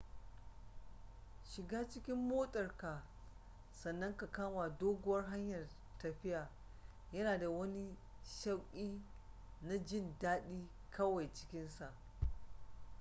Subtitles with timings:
[1.49, 3.03] shiga cikin motarka
[3.71, 6.49] sannan ka kama doguwar hanyar tafiya
[7.13, 9.01] yana da wani shauƙi
[9.61, 11.93] na jin dadi kawai cikinsa